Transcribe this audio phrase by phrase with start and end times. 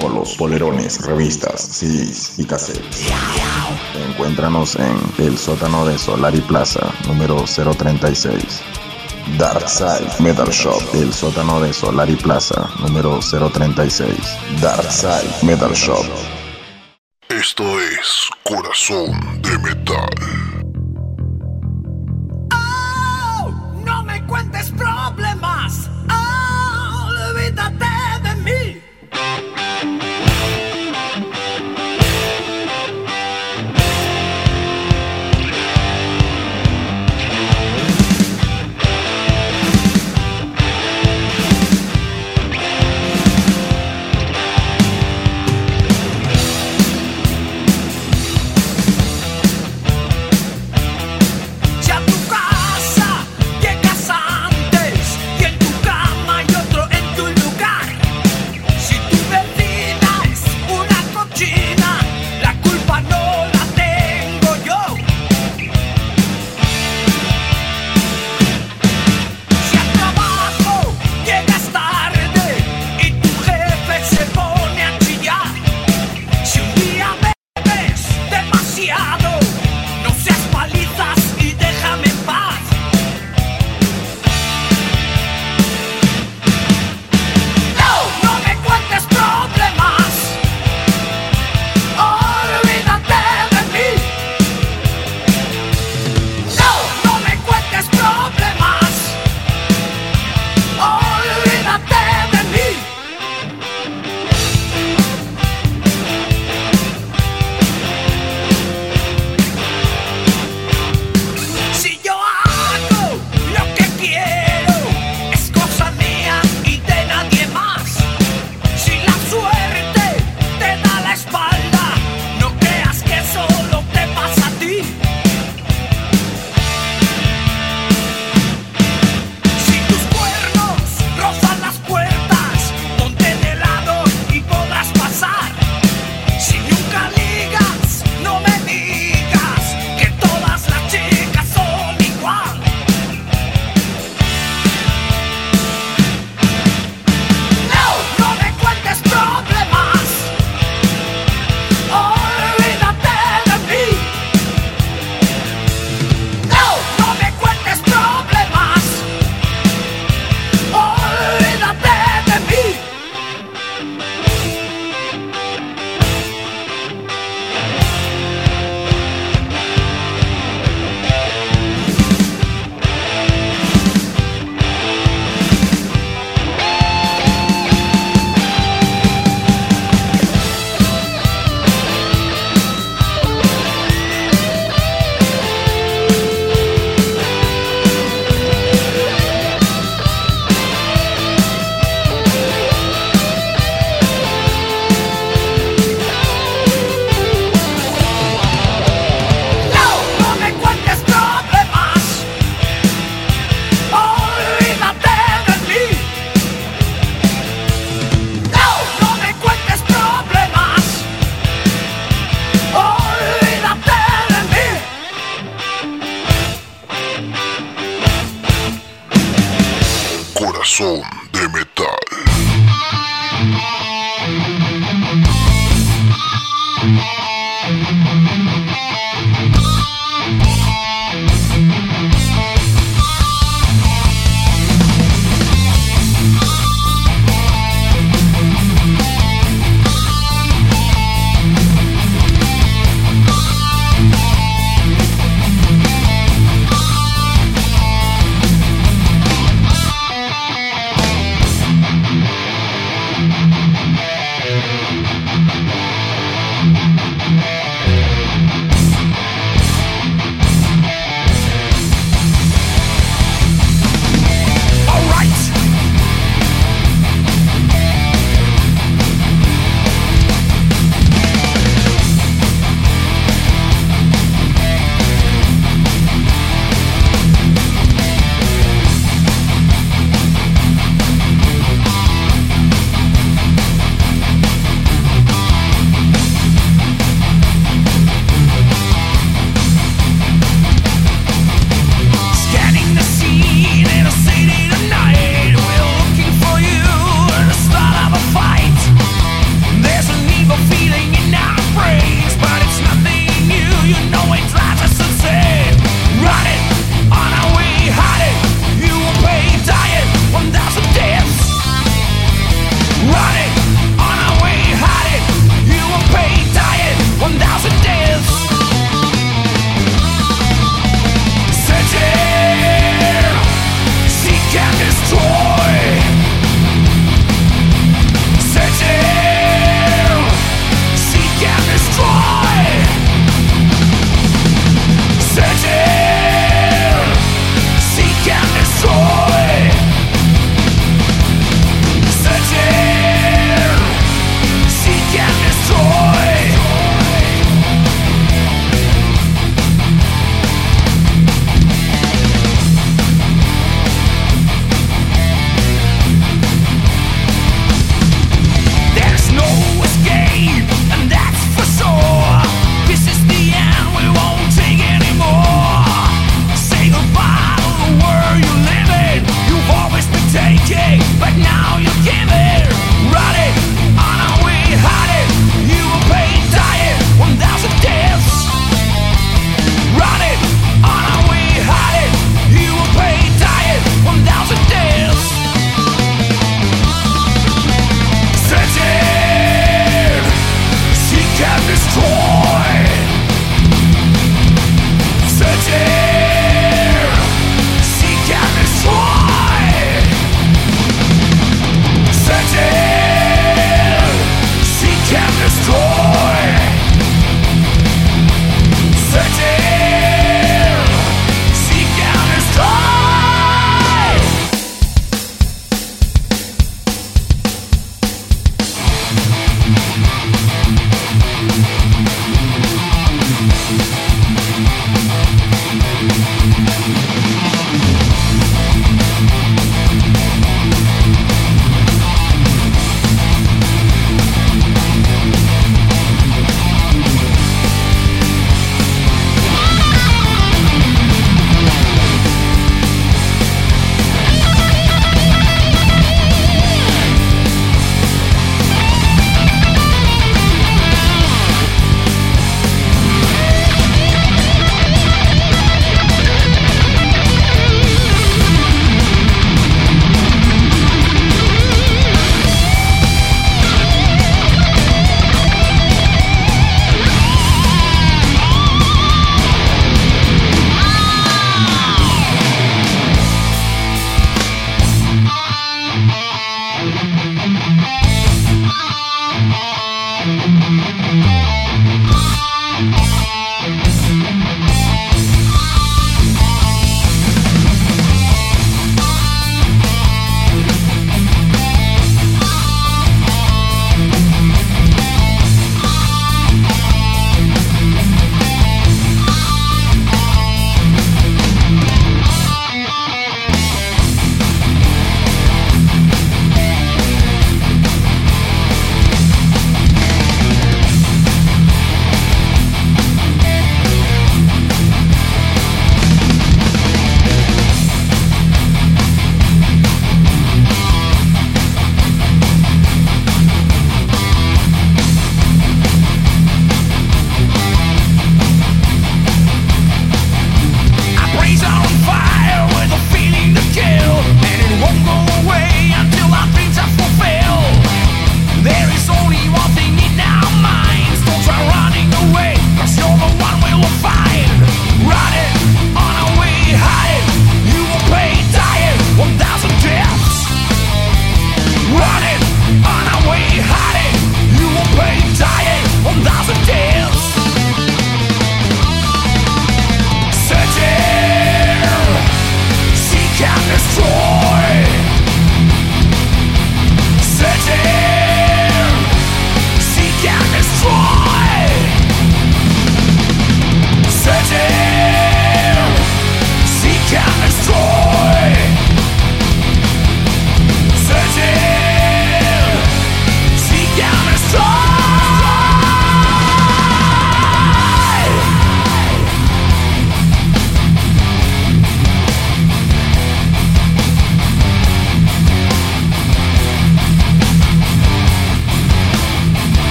[0.00, 3.06] Polos, polerones, revistas, CDs y cassettes.
[4.08, 8.62] Encuéntranos en el sótano de Solari Plaza, número 036.
[9.38, 14.16] Darkside Metal Shop, el sótano de Solari Plaza, número 036.
[14.60, 16.04] Darkside Metal Shop.
[17.28, 20.35] Esto es Corazón de Metal.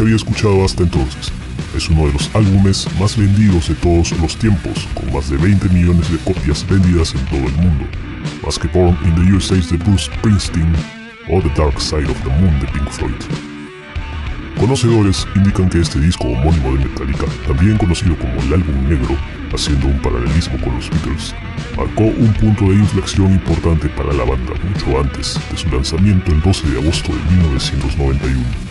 [0.00, 1.30] Se había escuchado hasta entonces.
[1.76, 5.68] Es uno de los álbumes más vendidos de todos los tiempos, con más de 20
[5.68, 7.84] millones de copias vendidas en todo el mundo,
[8.42, 10.72] más que Born in the USA de Bruce Springsteen
[11.28, 13.12] o The Dark Side of the Moon de Pink Floyd.
[14.58, 19.14] Conocedores indican que este disco homónimo de Metallica, también conocido como el álbum negro,
[19.52, 21.34] haciendo un paralelismo con los Beatles,
[21.76, 26.40] marcó un punto de inflexión importante para la banda mucho antes de su lanzamiento el
[26.40, 28.69] 12 de agosto de 1991.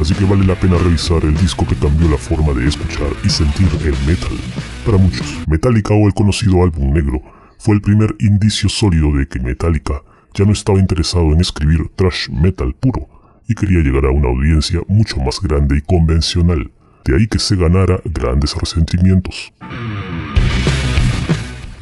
[0.00, 3.30] Así que vale la pena revisar el disco que cambió la forma de escuchar y
[3.30, 4.36] sentir el metal.
[4.84, 7.22] Para muchos, Metallica o el conocido álbum negro
[7.58, 10.02] fue el primer indicio sólido de que Metallica
[10.34, 13.08] ya no estaba interesado en escribir thrash metal puro
[13.48, 16.70] y quería llegar a una audiencia mucho más grande y convencional,
[17.04, 19.52] de ahí que se ganara grandes resentimientos.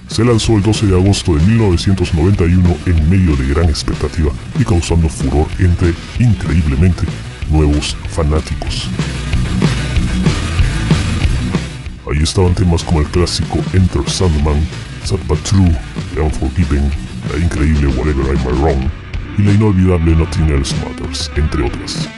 [0.09, 5.09] Se lanzó el 12 de agosto de 1991 en medio de gran expectativa y causando
[5.09, 7.07] furor entre, increíblemente,
[7.51, 8.89] nuevos fanáticos.
[12.11, 14.67] Ahí estaban temas como el clásico Enter Sandman,
[15.05, 15.73] Sad But True,
[16.15, 16.91] The Unforgiven,
[17.33, 18.91] la increíble Whatever I'm Wrong
[19.39, 22.09] y la inolvidable Nothing Else Matters, entre otras.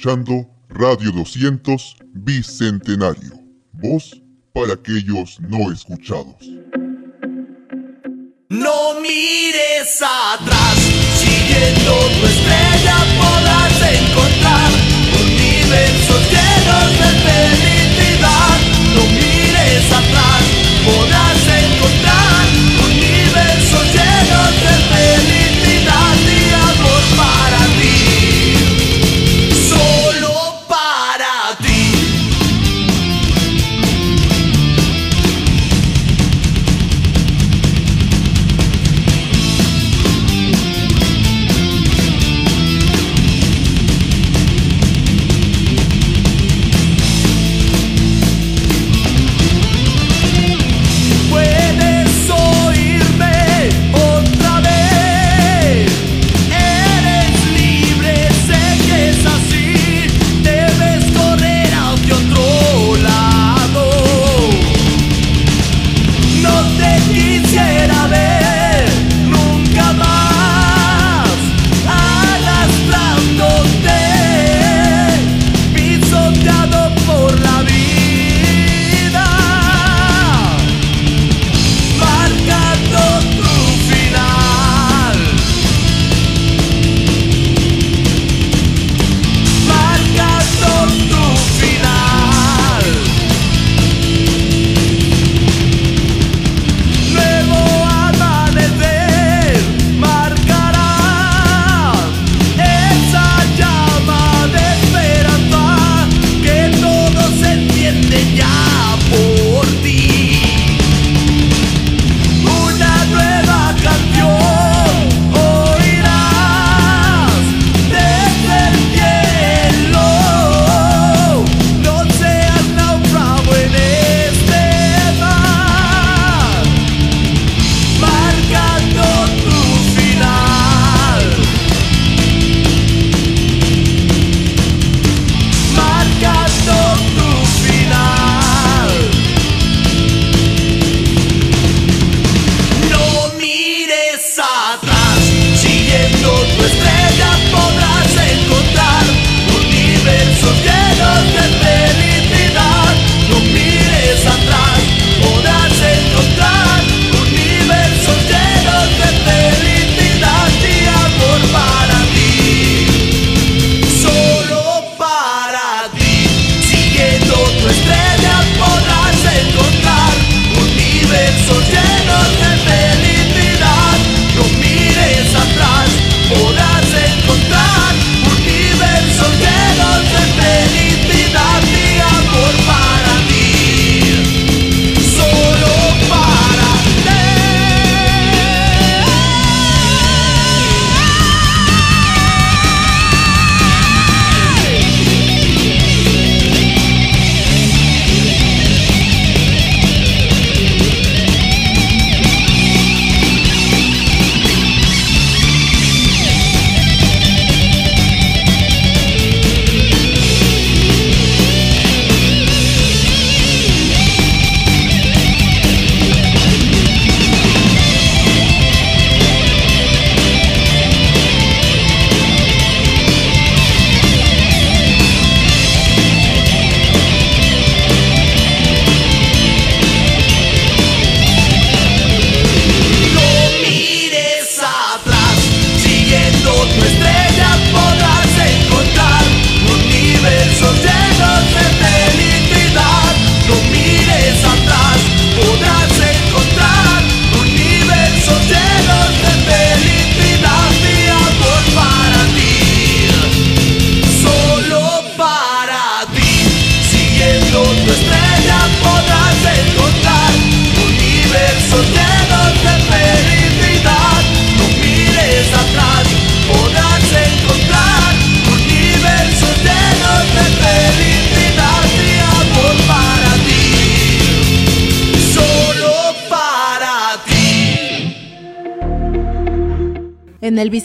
[0.00, 3.38] Escuchando Radio 200 Bicentenario.
[3.74, 4.18] Voz
[4.54, 6.59] para aquellos no escuchados.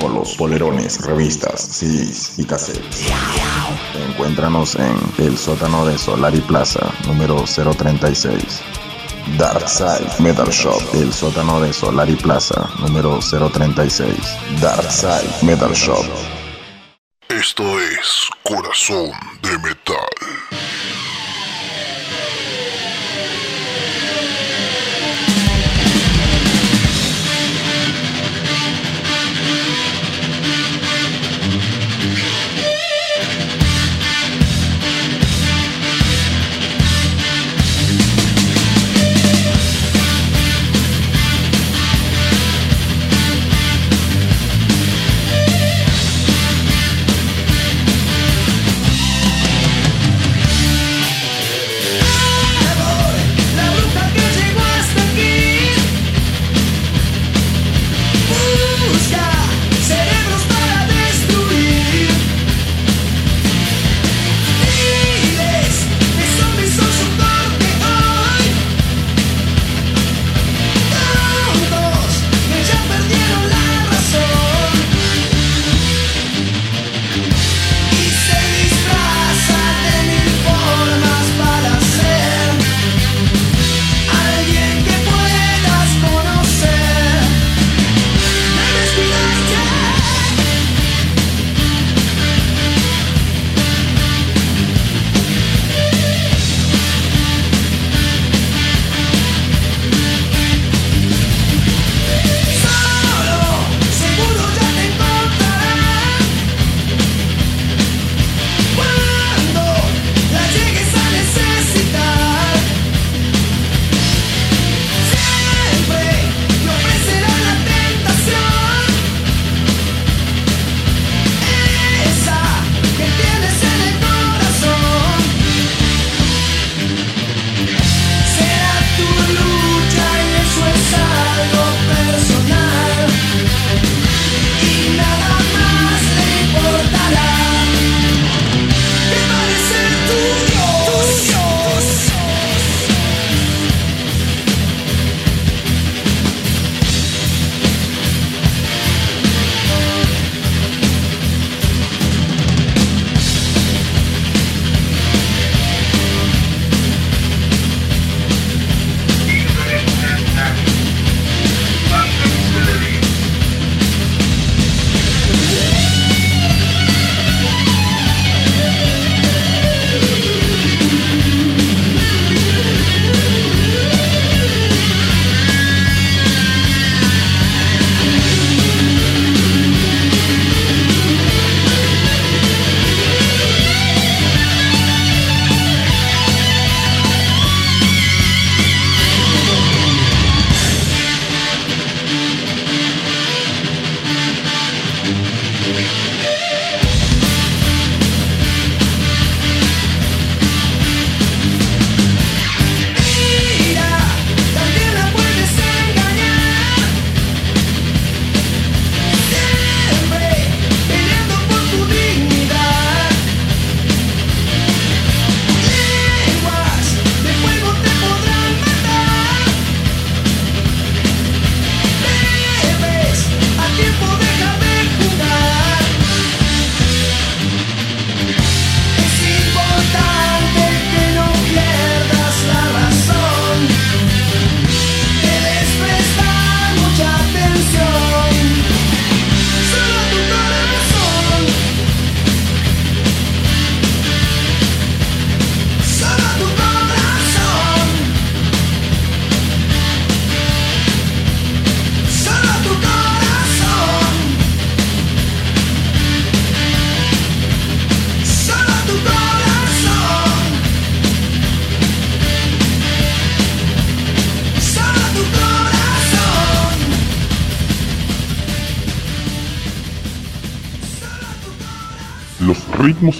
[0.00, 3.06] Polos, polerones, revistas, CDs y cassettes.
[4.08, 8.62] Encuéntranos en el sótano de Solari Plaza, número 036.
[9.36, 14.16] Darkside Metal Shop, el sótano de Solari Plaza, número 036.
[14.60, 16.04] Darkside Metal Shop.
[17.28, 19.10] Esto es Corazón
[19.42, 20.17] de Metal.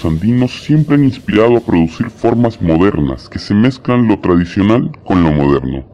[0.09, 5.31] Andinos siempre han inspirado a producir formas modernas que se mezclan lo tradicional con lo
[5.31, 5.85] moderno.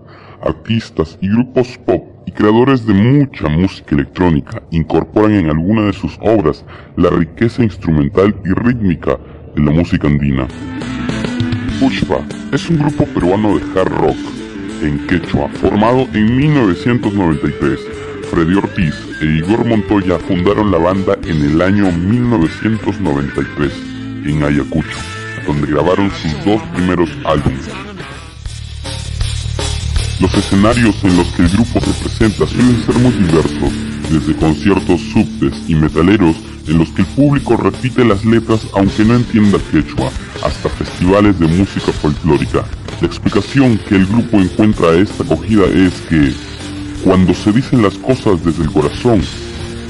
[0.41, 6.18] Artistas y grupos pop y creadores de mucha música electrónica incorporan en alguna de sus
[6.22, 6.63] obras
[6.95, 9.20] la riqueza instrumental y rítmica
[9.55, 10.47] de la música andina.
[11.80, 14.18] Pushpa es un grupo peruano de hard rock
[14.82, 17.80] en quechua formado en 1993.
[18.32, 23.94] Freddy Ortiz e Igor Montoya fundaron la banda en el año 1993
[24.26, 24.97] en Ayacucho,
[25.45, 27.65] donde grabaron sus dos primeros álbumes.
[30.19, 33.71] Los escenarios en los que el grupo se presenta suelen ser muy diversos,
[34.09, 36.36] desde conciertos subtes y metaleros
[36.67, 40.09] en los que el público repite las letras aunque no entienda quechua,
[40.43, 42.63] hasta festivales de música folclórica.
[43.01, 46.34] La explicación que el grupo encuentra a esta acogida es que
[47.03, 49.21] cuando se dicen las cosas desde el corazón,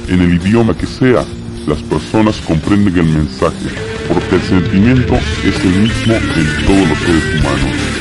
[0.10, 1.24] en el idioma que sea,
[1.68, 7.39] las personas comprenden el mensaje, porque el sentimiento es el mismo en todos los seres
[7.39, 7.95] humanos.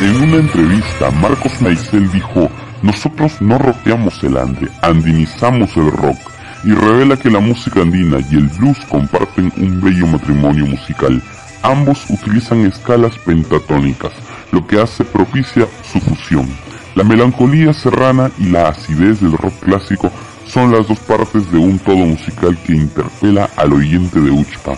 [0.00, 2.50] En una entrevista, Marcos Maicel dijo,
[2.82, 6.18] nosotros no rockeamos el ande, andinizamos el rock
[6.64, 11.22] y revela que la música andina y el blues comparten un bello matrimonio musical.
[11.62, 14.12] Ambos utilizan escalas pentatónicas,
[14.52, 16.48] lo que hace propicia su fusión.
[16.94, 20.12] La melancolía serrana y la acidez del rock clásico
[20.54, 24.76] son las dos partes de un todo musical que interpela al oyente de Uchpa.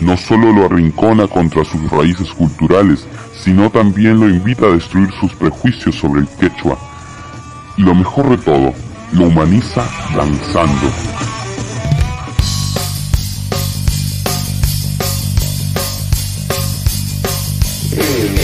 [0.00, 3.06] No solo lo arrincona contra sus raíces culturales,
[3.38, 6.78] sino también lo invita a destruir sus prejuicios sobre el quechua.
[7.76, 8.72] Y lo mejor de todo,
[9.12, 9.86] lo humaniza
[10.16, 10.86] danzando.
[17.92, 18.43] Eh.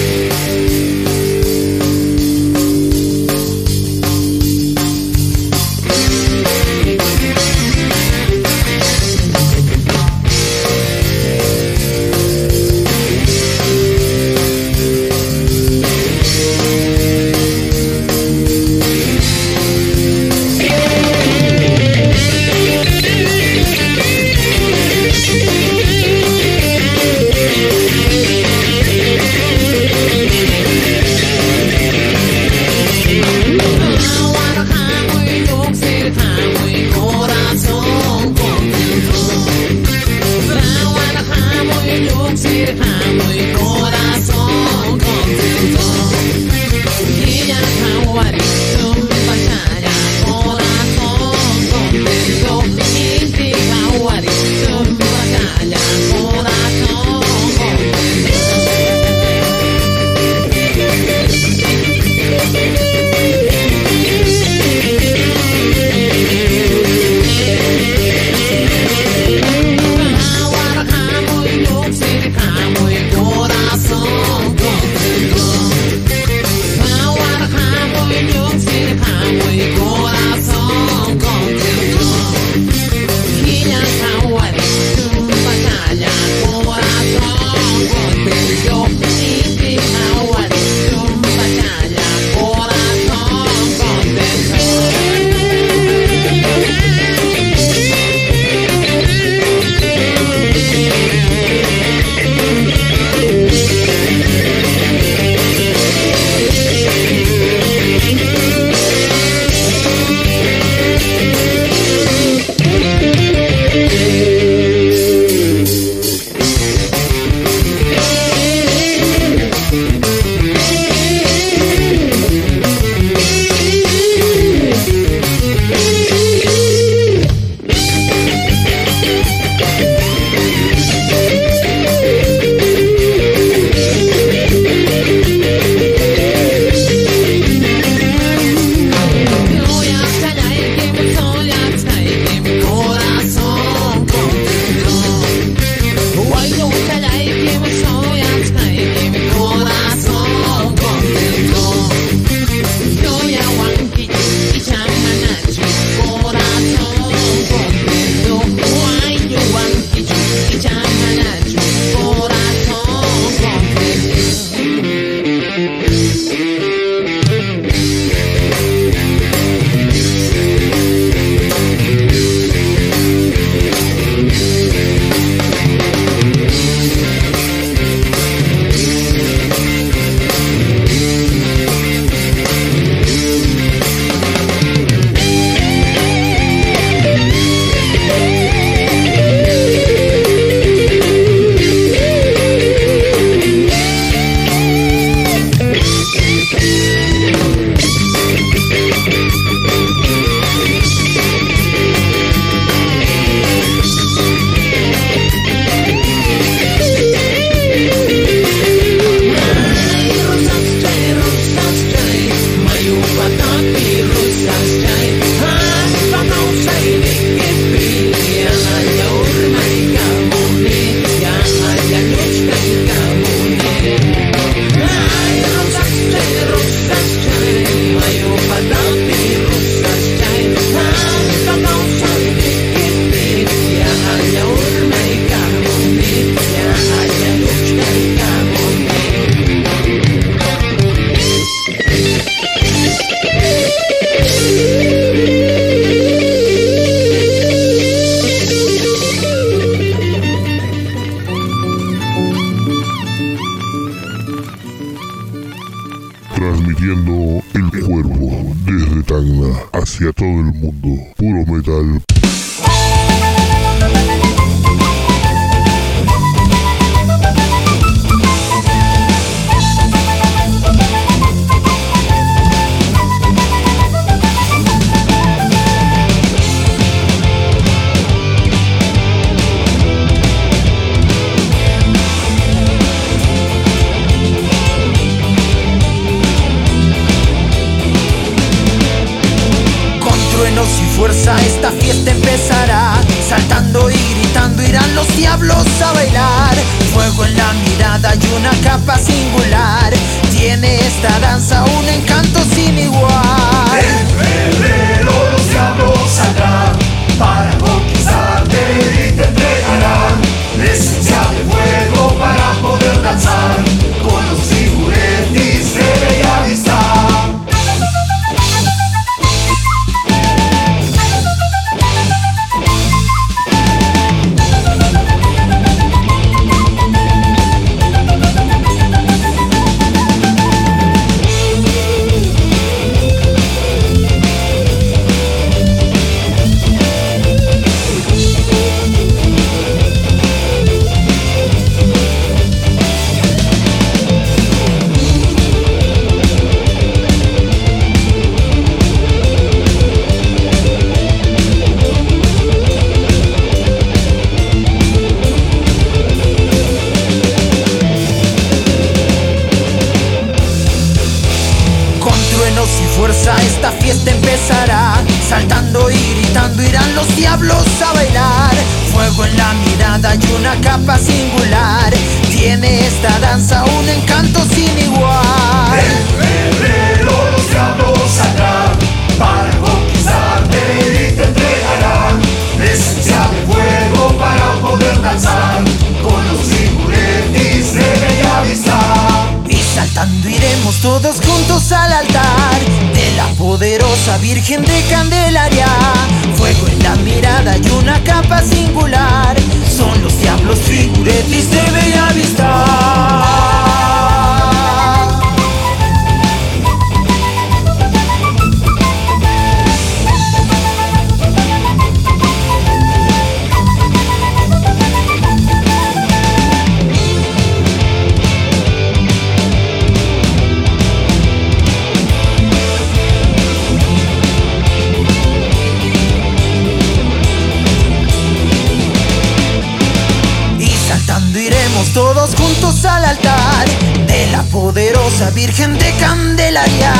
[436.20, 436.92] Candelaria.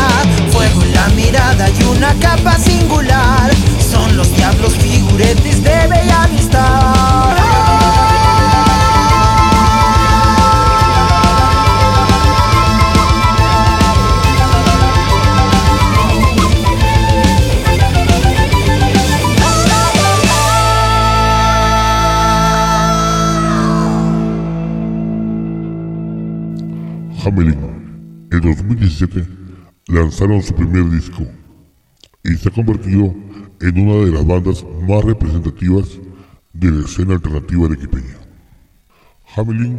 [0.51, 3.51] Fuego en la mirada y una capa singular.
[3.79, 6.21] Son los diablos figuretes de Bella.
[27.23, 27.70] Hamelin,
[28.41, 29.26] en 2017,
[29.88, 31.26] lanzaron su primer disco
[32.24, 33.14] y se ha convertido
[33.61, 35.99] en una de las bandas más representativas
[36.53, 38.16] de la escena alternativa de Quipeña.
[39.36, 39.78] Hamelin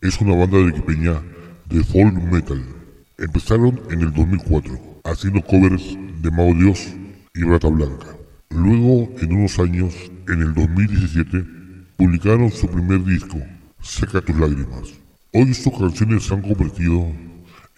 [0.00, 1.22] es una banda de Quipeña
[1.66, 2.62] de folk metal.
[3.18, 6.94] Empezaron en el 2004 haciendo covers de Mao Dios
[7.34, 8.08] y Rata Blanca.
[8.50, 9.94] Luego, en unos años,
[10.28, 11.44] en el 2017,
[11.96, 13.38] publicaron su primer disco,
[13.80, 14.92] Seca tus lágrimas.
[15.32, 17.10] Hoy sus canciones se han convertido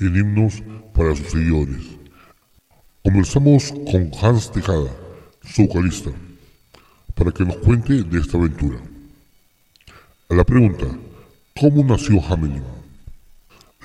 [0.01, 0.63] en himnos
[0.95, 1.83] para sus seguidores.
[3.03, 4.91] Conversamos con Hans Tejada,
[5.43, 6.11] su vocalista,
[7.15, 8.79] para que nos cuente de esta aventura.
[10.31, 10.87] A la pregunta,
[11.61, 12.65] ¿cómo nació Hamelin?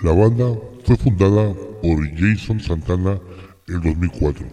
[0.02, 3.20] La banda fue fundada por Jason Santana
[3.68, 4.46] en 2004.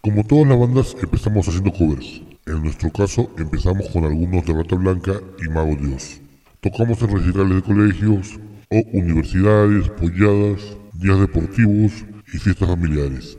[0.00, 2.22] Como todas las bandas empezamos haciendo covers.
[2.46, 6.20] En nuestro caso empezamos con algunos de Rata Blanca y Mago Dios.
[6.60, 8.38] Tocamos en recitales de colegios
[8.70, 11.92] o universidades, polladas, días deportivos
[12.32, 13.38] y fiestas familiares.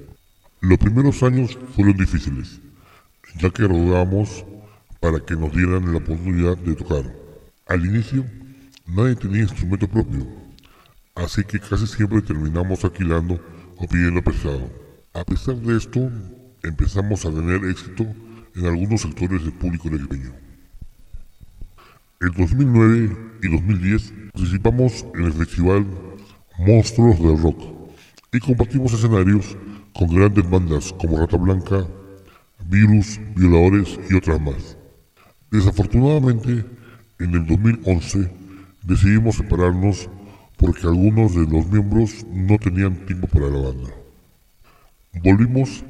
[0.61, 2.61] Los primeros años fueron difíciles,
[3.39, 4.45] ya que rogábamos
[4.99, 7.03] para que nos dieran la oportunidad de tocar.
[7.67, 8.25] Al inicio,
[8.88, 10.25] nadie tenía instrumento propio,
[11.15, 13.39] así que casi siempre terminamos alquilando
[13.78, 14.71] o pidiendo prestado.
[15.13, 16.09] A pesar de esto,
[16.63, 18.05] empezamos a tener éxito
[18.55, 20.32] en algunos sectores del público arequipeño.
[22.21, 25.88] En 2009 y 2010 participamos en el festival
[26.59, 27.59] Monstruos del Rock
[28.31, 29.57] y compartimos escenarios
[29.95, 31.88] con grandes bandas como Rata Blanca,
[32.67, 34.77] Virus, Violadores y otras más.
[35.49, 36.63] Desafortunadamente,
[37.17, 38.31] en el 2011
[38.83, 40.07] decidimos separarnos
[40.57, 43.89] porque algunos de los miembros no tenían tiempo para la banda.
[45.23, 45.83] Volvimos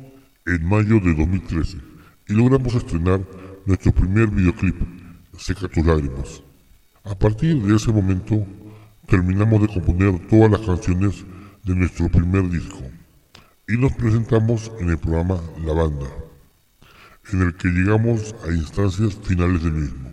[0.45, 1.78] en mayo de 2013
[2.30, 3.20] y logramos estrenar
[3.66, 4.82] nuestro primer videoclip,
[5.38, 6.47] Seca tus lágrimas.
[7.10, 8.45] A partir de ese momento,
[9.08, 11.24] terminamos de componer todas las canciones
[11.64, 12.82] de nuestro primer disco
[13.66, 16.08] y nos presentamos en el programa La Banda,
[17.32, 20.12] en el que llegamos a instancias finales del mismo.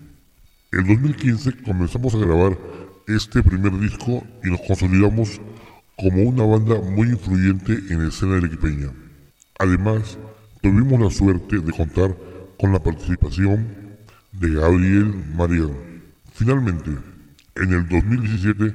[0.71, 2.57] En 2015 comenzamos a grabar
[3.09, 5.41] este primer disco y nos consolidamos
[5.99, 8.93] como una banda muy influyente en la escena arequipeña.
[9.59, 10.17] Además,
[10.63, 12.17] tuvimos la suerte de contar
[12.57, 13.97] con la participación
[14.31, 15.94] de Gabriel Mariano.
[16.37, 16.91] Finalmente,
[17.55, 18.75] en el 2017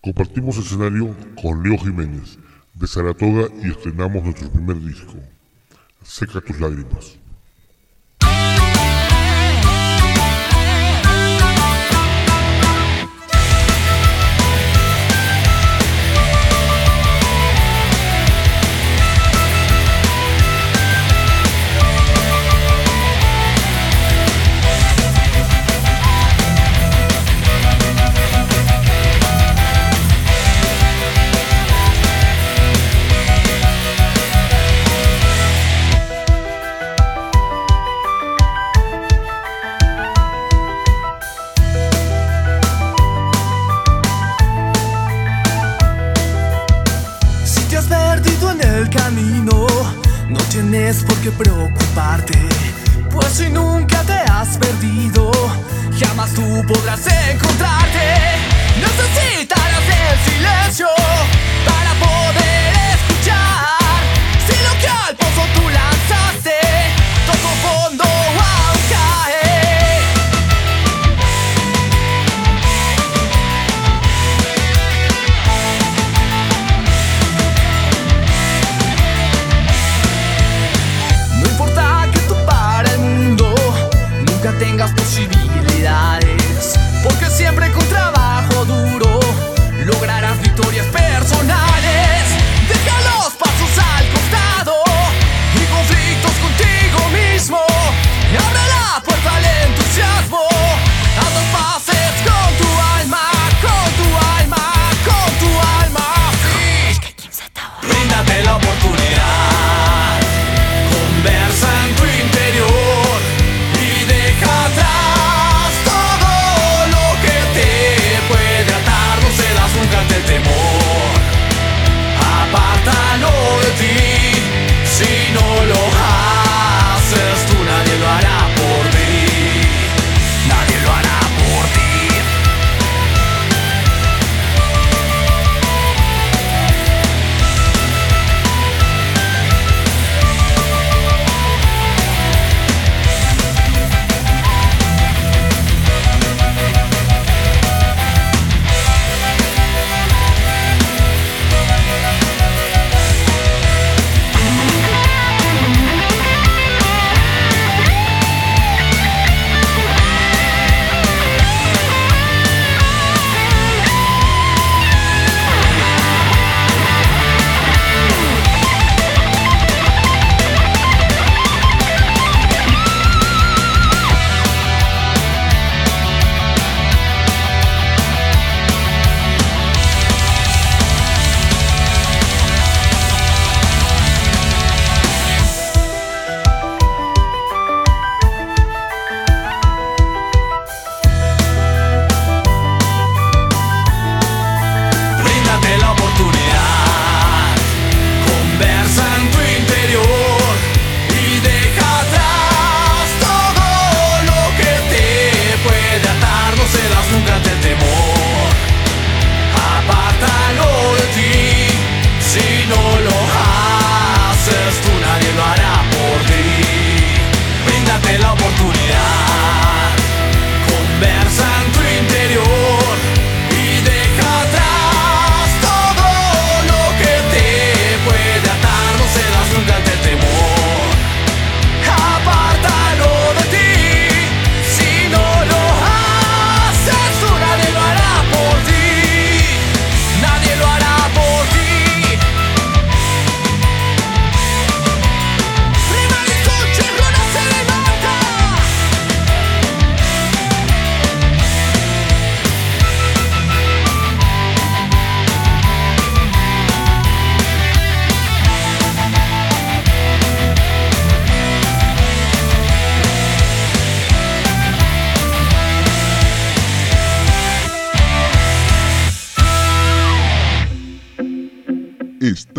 [0.00, 2.38] compartimos escenario con Leo Jiménez
[2.72, 5.12] de Saratoga y estrenamos nuestro primer disco,
[6.02, 7.18] Seca tus lágrimas.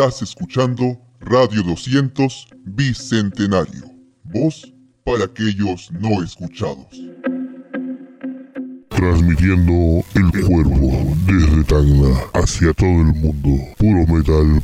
[0.02, 3.84] Estás escuchando Radio 200 Bicentenario.
[4.24, 4.74] Voz
[5.04, 6.88] para aquellos no escuchados.
[8.90, 13.64] Transmitiendo el cuerpo desde Tacna hacia todo el mundo.
[13.78, 14.64] Puro metal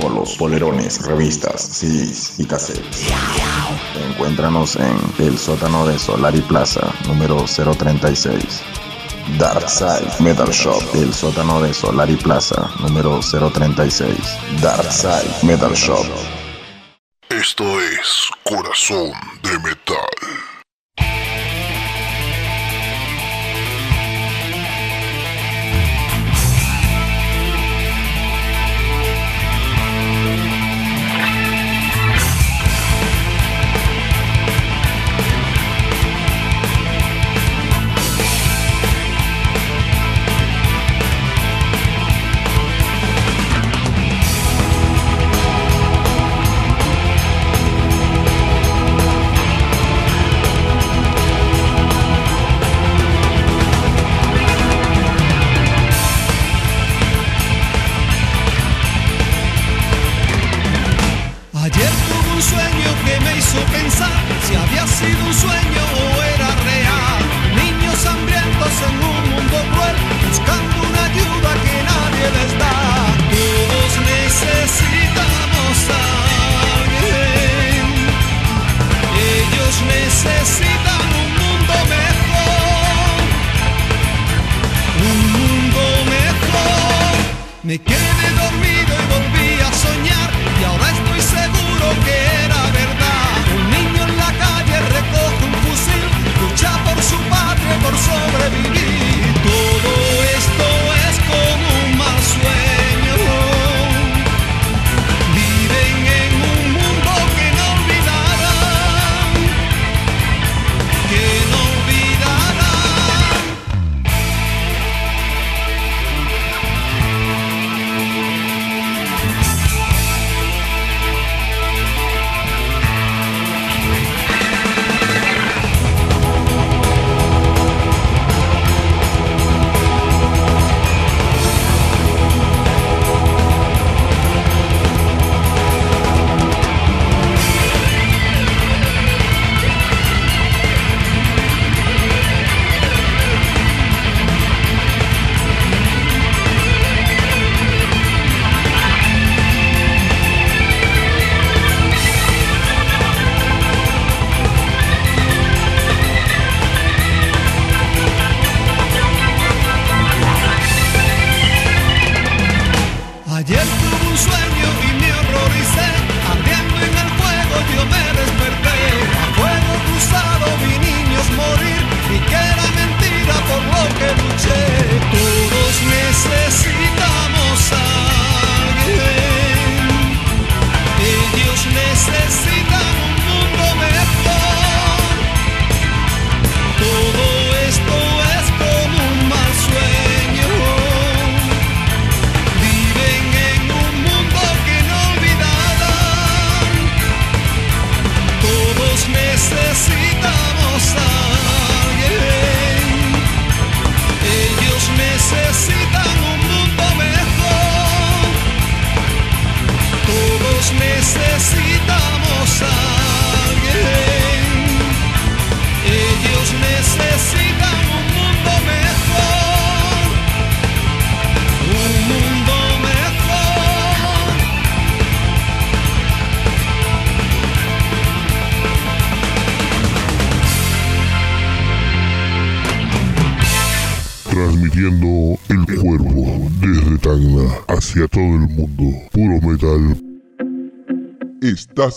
[0.00, 3.08] Polos, polerones, revistas, CDs y cassettes.
[4.10, 8.62] Encuéntranos en el sótano de Solari Plaza, número 036.
[9.38, 14.16] Darkside Metal Shop, el sótano de Solari Plaza, número 036.
[14.62, 16.06] Darkside Metal Shop.
[17.28, 20.17] Esto es Corazón de Metal.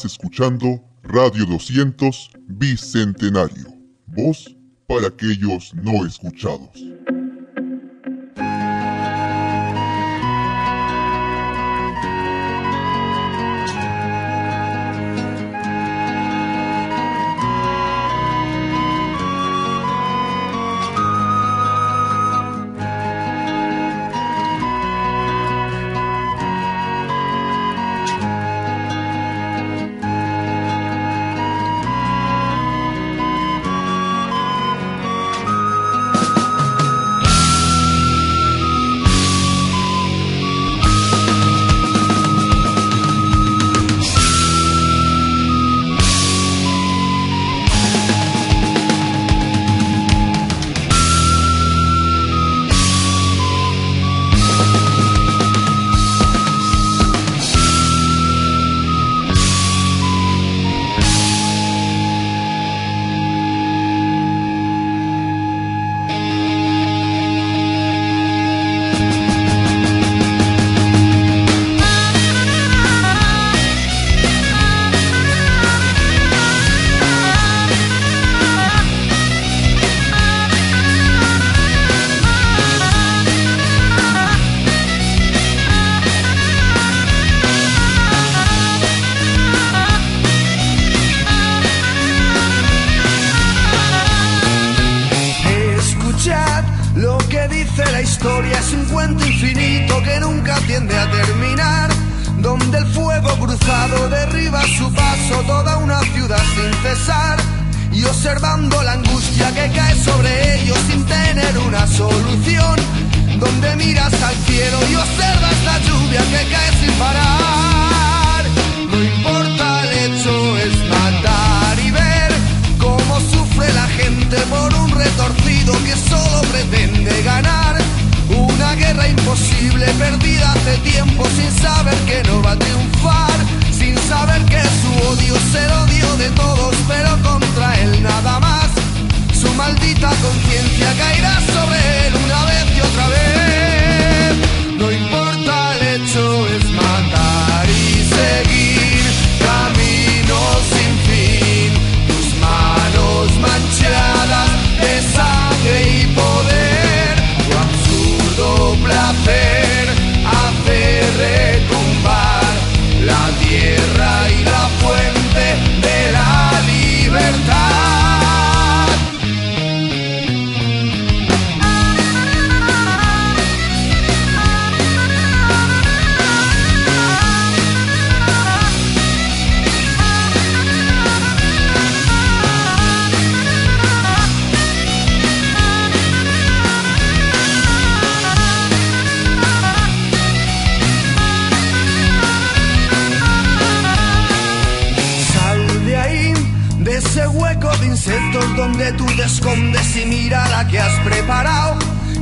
[0.06, 3.74] Escuchando Radio 200 Bicentenario.
[4.08, 4.56] Voz
[4.88, 6.70] para aquellos no escuchados.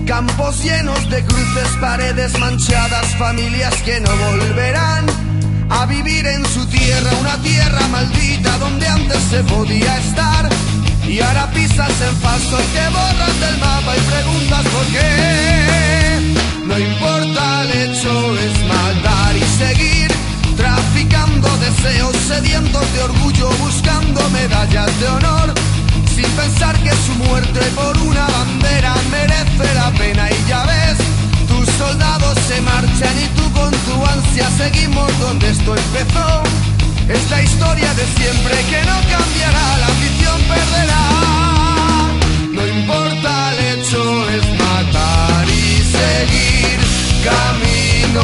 [0.10, 5.06] Campos llenos de cruces, paredes manchadas, familias que no volverán
[5.70, 10.50] a vivir en su tierra, una tierra maldita donde antes se podía estar.
[11.08, 16.34] Y ahora pisas en falso y te borras del mapa y preguntas por qué.
[16.66, 20.12] No importa el hecho, es matar y seguir
[20.58, 25.54] traficando deseos sedientos de orgullo, buscando medallas de honor,
[26.22, 30.30] sin pensar que su muerte por una bandera merece la pena.
[30.30, 30.98] Y ya ves,
[31.48, 36.44] tus soldados se marchan y tú con tu ansia seguimos donde esto empezó.
[37.08, 41.06] Es la historia de siempre que no cambiará, la afición perderá.
[42.56, 46.80] No importa el hecho, es matar y seguir
[47.24, 48.24] camino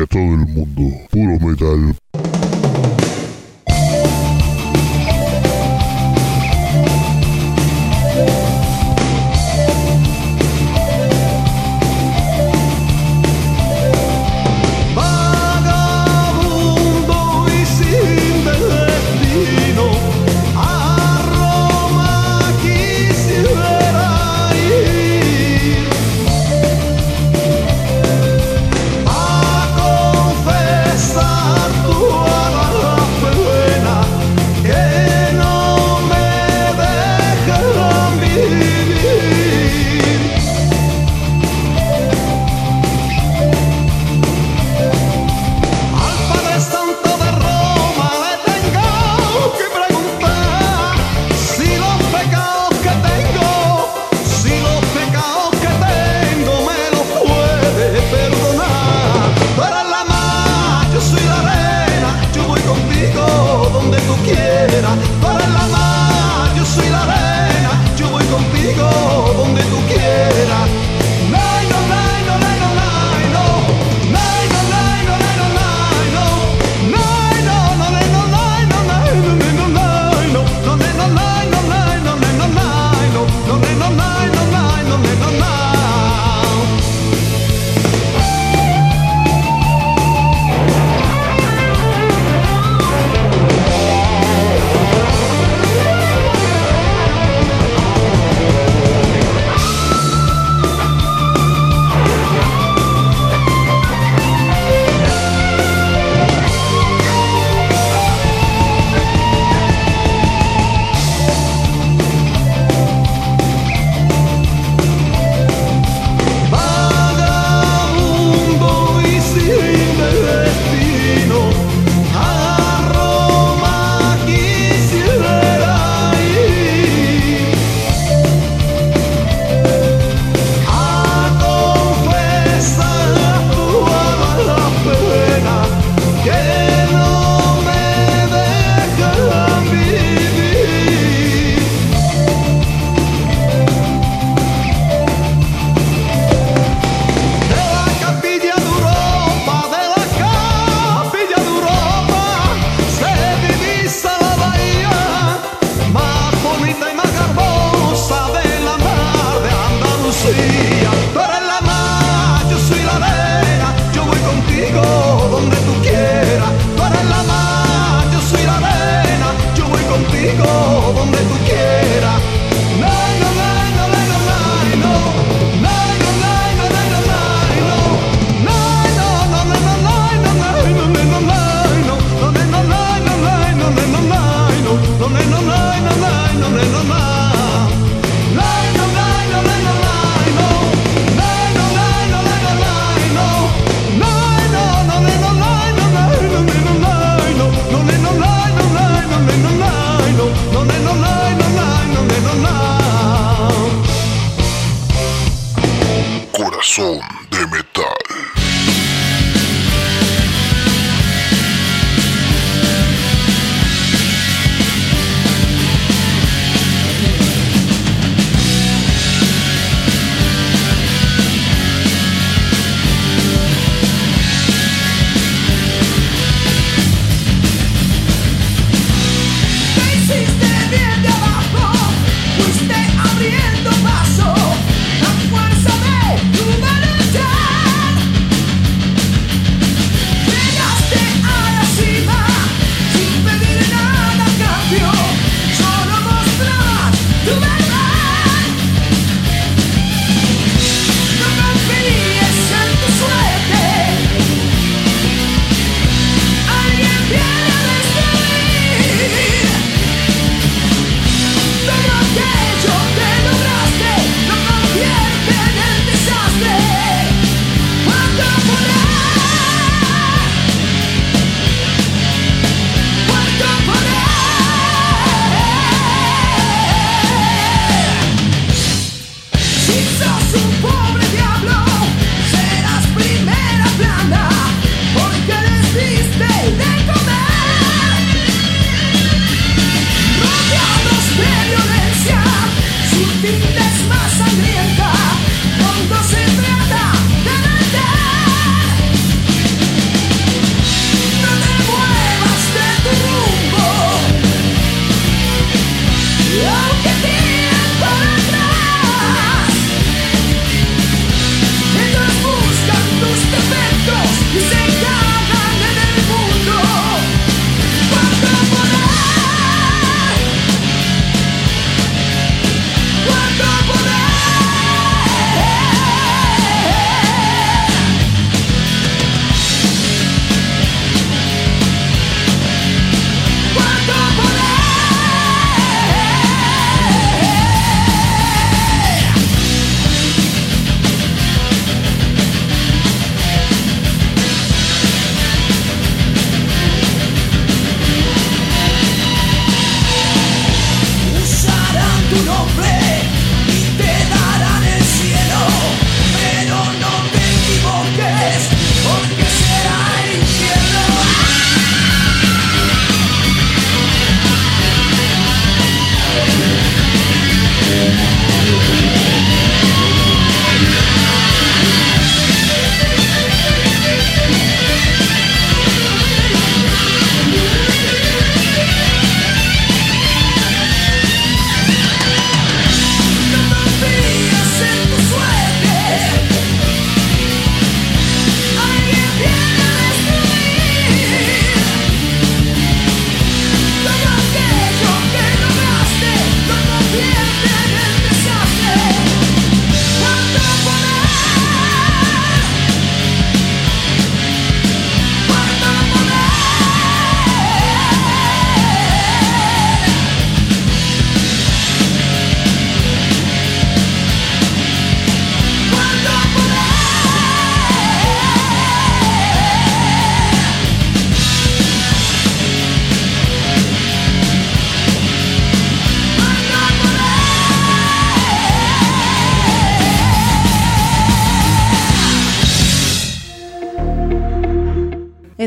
[0.00, 0.29] Tacna hacia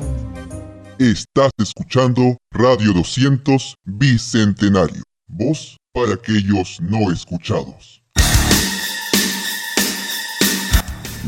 [0.98, 5.04] Estás escuchando Radio 200 Bicentenario.
[5.28, 8.02] Voz para aquellos no escuchados.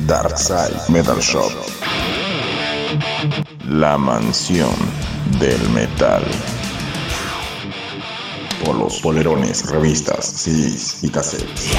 [0.09, 1.53] Darkside Metal Shop.
[3.69, 4.75] La mansión
[5.39, 6.25] del metal.
[8.65, 11.73] Polos, polerones, revistas, CDs y cassettes.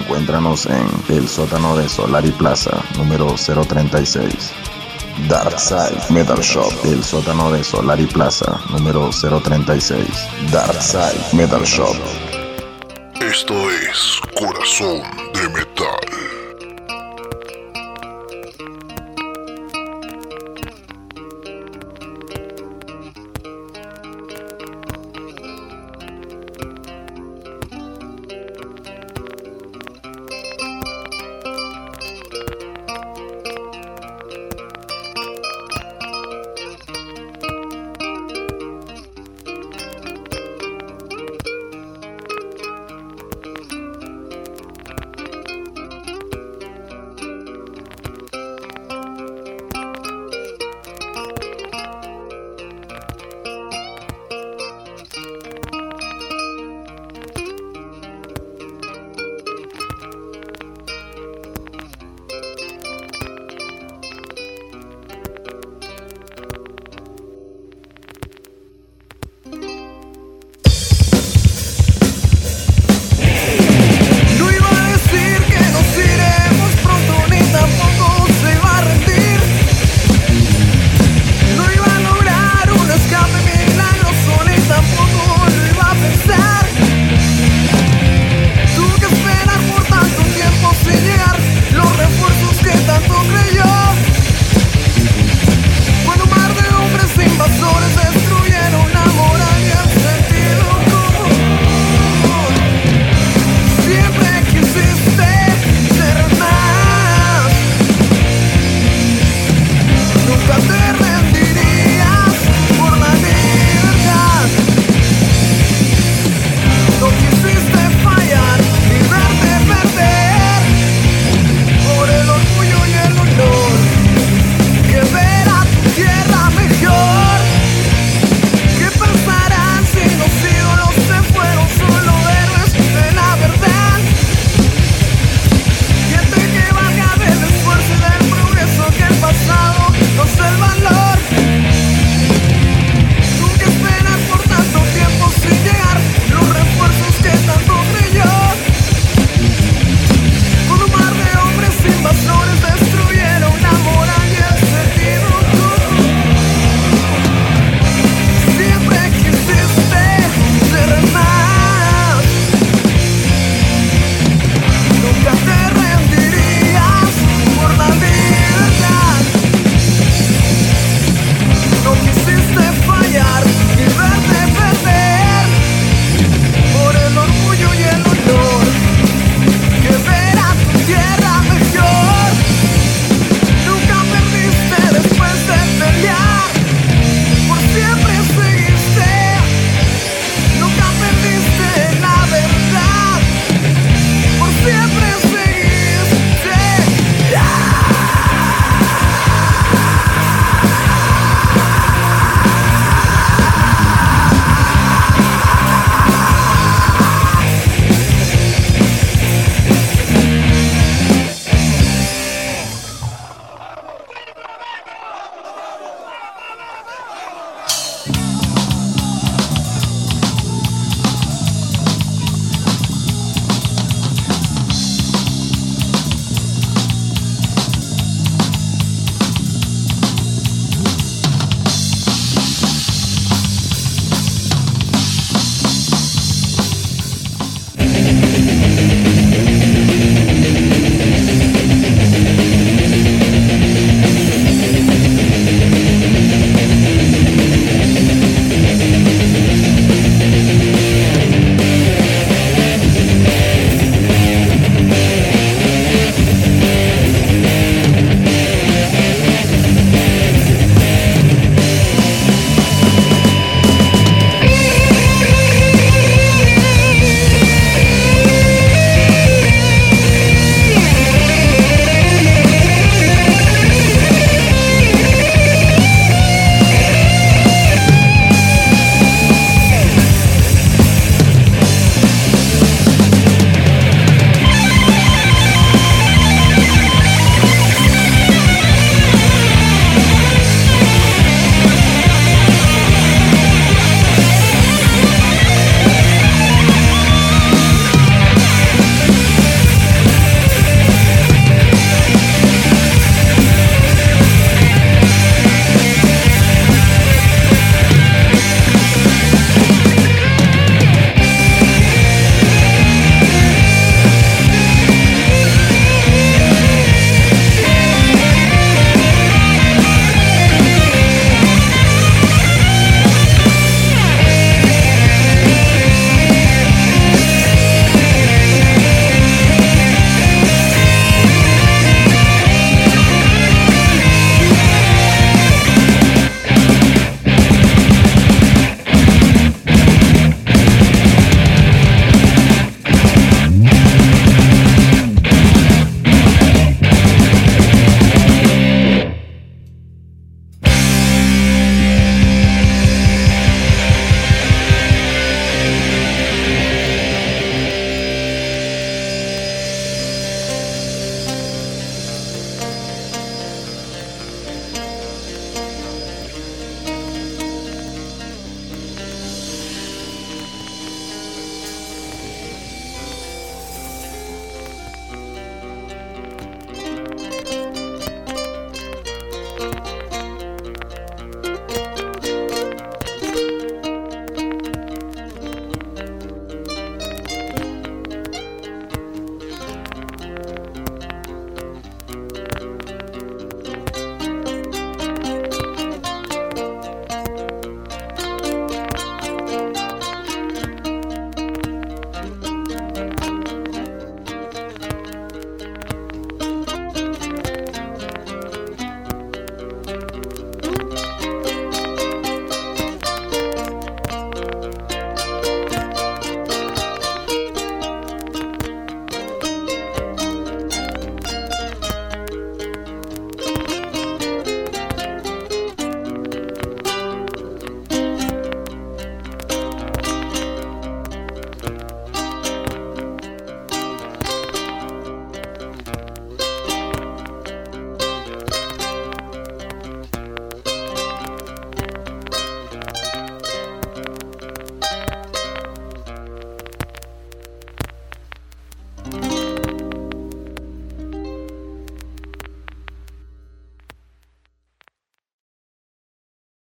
[0.00, 4.52] Encuéntranos en el sótano de Solari Plaza, número 036.
[5.28, 10.06] Darkside Metal Shop, el sótano de Solari Plaza, número 036.
[10.50, 11.96] Darkside Metal Shop.
[13.20, 15.02] Esto es Corazón
[15.34, 16.31] de Metal.